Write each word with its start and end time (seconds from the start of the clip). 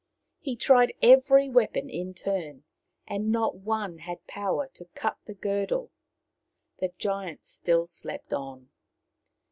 He 0.39 0.55
tried 0.55 0.95
every 1.03 1.47
weapon 1.47 1.87
in 1.87 2.15
turn, 2.15 2.63
but 3.07 3.19
not 3.21 3.57
one 3.57 3.99
had 3.99 4.25
power 4.25 4.67
to 4.73 4.85
cut 4.95 5.17
the 5.25 5.35
girdle. 5.35 5.91
The 6.79 6.91
giant 6.97 7.45
still 7.45 7.85
slept 7.85 8.33
on. 8.33 8.71